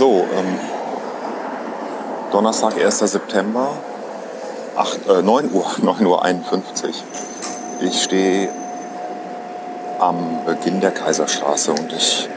So, 0.00 0.26
ähm, 0.34 0.58
Donnerstag, 2.32 2.82
1. 2.82 3.00
September, 3.00 3.68
8, 4.74 5.06
äh, 5.06 5.20
9 5.20 5.52
Uhr, 5.52 5.66
9 5.82 6.06
Uhr 6.06 6.24
51. 6.24 7.04
Ich 7.82 8.04
stehe 8.04 8.48
am 9.98 10.42
Beginn 10.46 10.80
der 10.80 10.92
Kaiserstraße 10.92 11.72
und 11.72 11.92
ich 11.92 12.30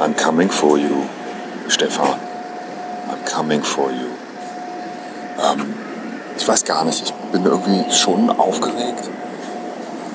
I'm 0.00 0.14
coming 0.14 0.48
for 0.48 0.78
you, 0.78 1.06
Stefan. 1.66 2.14
I'm 3.10 3.28
coming 3.28 3.64
for 3.64 3.90
you. 3.90 4.06
Ähm, 5.42 5.74
ich 6.36 6.46
weiß 6.46 6.64
gar 6.64 6.84
nicht, 6.84 7.02
ich 7.02 7.12
bin 7.32 7.46
irgendwie 7.46 7.90
schon 7.92 8.30
aufgeregt 8.30 9.10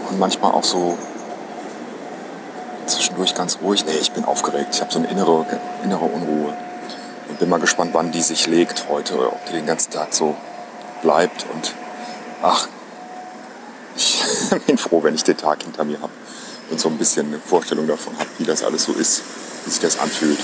und 0.09 0.19
manchmal 0.19 0.53
auch 0.53 0.63
so 0.63 0.97
zwischendurch 3.13 3.35
ganz 3.35 3.59
ruhig. 3.61 3.85
Nee, 3.85 3.97
ich 4.01 4.11
bin 4.11 4.25
aufgeregt. 4.25 4.69
Ich 4.73 4.81
habe 4.81 4.91
so 4.91 4.99
eine 4.99 5.07
innere, 5.07 5.45
innere 5.83 6.05
Unruhe. 6.05 6.53
Und 7.29 7.39
bin 7.39 7.49
mal 7.49 7.59
gespannt, 7.59 7.91
wann 7.93 8.11
die 8.11 8.21
sich 8.21 8.47
legt 8.47 8.85
heute, 8.89 9.15
oder 9.15 9.27
ob 9.27 9.45
die 9.45 9.53
den 9.53 9.65
ganzen 9.65 9.91
Tag 9.91 10.13
so 10.13 10.35
bleibt. 11.01 11.45
Und 11.53 11.73
ach, 12.41 12.67
ich 13.95 14.23
bin 14.67 14.77
froh, 14.77 15.03
wenn 15.03 15.15
ich 15.15 15.23
den 15.23 15.37
Tag 15.37 15.63
hinter 15.63 15.83
mir 15.83 16.01
habe 16.01 16.11
und 16.69 16.79
so 16.79 16.89
ein 16.89 16.97
bisschen 16.97 17.27
eine 17.27 17.39
Vorstellung 17.39 17.87
davon 17.87 18.17
habe, 18.17 18.29
wie 18.39 18.45
das 18.45 18.63
alles 18.63 18.83
so 18.83 18.93
ist, 18.93 19.21
wie 19.65 19.71
sich 19.71 19.79
das 19.79 19.99
anfühlt. 19.99 20.39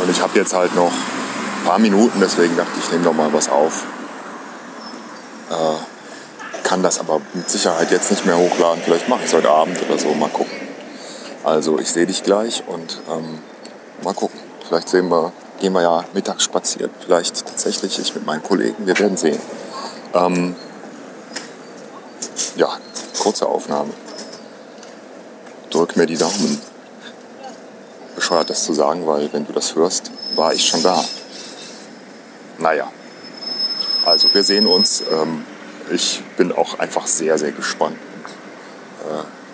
Und 0.00 0.10
ich 0.10 0.20
habe 0.20 0.38
jetzt 0.38 0.54
halt 0.54 0.74
noch 0.74 0.92
ein 0.92 1.66
paar 1.66 1.78
Minuten, 1.78 2.18
deswegen 2.20 2.56
dachte 2.56 2.70
ich, 2.78 2.84
ich 2.84 2.92
nehme 2.92 3.04
doch 3.04 3.14
mal 3.14 3.32
was 3.32 3.48
auf. 3.48 3.84
Äh, 5.50 6.64
kann 6.64 6.82
das 6.82 6.98
aber 6.98 7.20
mit 7.34 7.48
Sicherheit 7.48 7.90
jetzt 7.90 8.10
nicht 8.10 8.26
mehr 8.26 8.36
hochladen. 8.36 8.82
Vielleicht 8.84 9.08
mache 9.08 9.20
ich 9.20 9.26
es 9.26 9.34
heute 9.34 9.50
Abend 9.50 9.80
oder 9.82 9.98
so, 9.98 10.12
mal 10.14 10.28
gucken. 10.28 10.55
Also 11.46 11.78
ich 11.78 11.88
sehe 11.92 12.06
dich 12.06 12.24
gleich 12.24 12.64
und 12.66 13.00
ähm, 13.08 13.38
mal 14.02 14.14
gucken. 14.14 14.40
Vielleicht 14.66 14.88
sehen 14.88 15.08
wir, 15.08 15.32
gehen 15.60 15.72
wir 15.74 15.82
ja 15.82 16.04
mittags 16.12 16.42
spazieren. 16.42 16.90
Vielleicht 16.98 17.46
tatsächlich 17.46 18.00
ich 18.00 18.12
mit 18.16 18.26
meinen 18.26 18.42
Kollegen. 18.42 18.84
Wir 18.84 18.98
werden 18.98 19.16
sehen. 19.16 19.38
Ähm, 20.12 20.56
ja, 22.56 22.76
kurze 23.20 23.46
Aufnahme. 23.46 23.94
Drück 25.70 25.96
mir 25.96 26.06
die 26.06 26.18
Daumen. 26.18 26.60
Bescheuert 28.16 28.50
das 28.50 28.64
zu 28.64 28.72
sagen, 28.72 29.06
weil 29.06 29.32
wenn 29.32 29.46
du 29.46 29.52
das 29.52 29.76
hörst, 29.76 30.10
war 30.34 30.52
ich 30.52 30.66
schon 30.66 30.82
da. 30.82 31.04
Naja, 32.58 32.90
also 34.04 34.34
wir 34.34 34.42
sehen 34.42 34.66
uns. 34.66 35.04
Ähm, 35.12 35.44
ich 35.92 36.24
bin 36.36 36.50
auch 36.50 36.80
einfach 36.80 37.06
sehr, 37.06 37.38
sehr 37.38 37.52
gespannt. 37.52 37.98
Äh, 39.08 39.45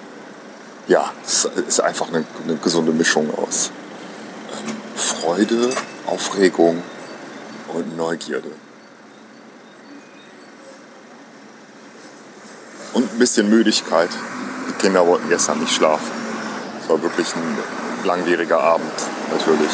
ja, 0.89 1.11
es 1.25 1.45
ist 1.45 1.81
einfach 1.81 2.09
eine, 2.09 2.25
eine 2.45 2.57
gesunde 2.57 2.93
Mischung 2.93 3.31
aus 3.39 3.71
ähm, 4.53 4.75
Freude, 4.97 5.71
Aufregung 6.07 6.83
und 7.69 7.97
Neugierde. 7.97 8.51
Und 12.93 13.13
ein 13.13 13.19
bisschen 13.19 13.49
Müdigkeit. 13.49 14.11
Die 14.69 14.73
Kinder 14.75 15.07
wollten 15.07 15.29
gestern 15.29 15.61
nicht 15.61 15.73
schlafen. 15.73 16.11
Es 16.83 16.89
war 16.91 17.03
wirklich 17.03 17.29
ein 17.35 17.59
langwieriger 18.05 18.61
Abend, 18.61 18.93
natürlich. 19.31 19.71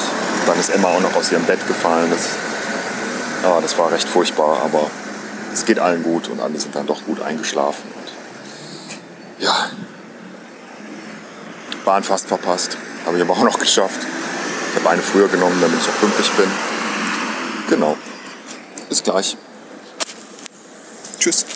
Dann 0.46 0.58
ist 0.58 0.68
Emma 0.68 0.88
auch 0.88 1.00
noch 1.00 1.14
aus 1.16 1.32
ihrem 1.32 1.44
Bett 1.44 1.66
gefallen. 1.66 2.10
Das, 2.10 2.28
ja, 3.42 3.60
das 3.60 3.76
war 3.76 3.90
recht 3.90 4.08
furchtbar, 4.08 4.62
aber 4.62 4.88
es 5.52 5.64
geht 5.64 5.78
allen 5.78 6.02
gut 6.02 6.28
und 6.28 6.40
alle 6.40 6.58
sind 6.60 6.76
dann 6.76 6.86
doch 6.86 7.04
gut 7.04 7.20
eingeschlafen. 7.20 7.82
Und 7.96 9.42
ja, 9.44 9.70
Bahn 11.88 12.04
fast 12.04 12.28
verpasst. 12.28 12.76
Habe 13.06 13.16
ich 13.16 13.22
aber 13.22 13.32
auch 13.32 13.42
noch 13.42 13.58
geschafft. 13.58 14.00
Ich 14.02 14.78
habe 14.78 14.90
eine 14.90 15.00
früher 15.00 15.26
genommen, 15.28 15.58
damit 15.58 15.80
ich 15.80 15.88
auch 15.88 15.98
pünktlich 16.00 16.30
bin. 16.32 16.46
Genau. 17.70 17.96
Bis 18.90 19.02
gleich. 19.02 19.38
Tschüss. 21.18 21.46